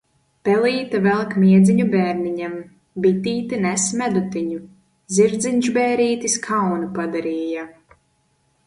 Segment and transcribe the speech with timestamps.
[0.47, 2.55] Pelīte velk miedziņu bērniņam,
[3.05, 4.59] bitīte nes medutiņu,
[5.19, 7.73] zirdziņš bērītis kaunu padarīja.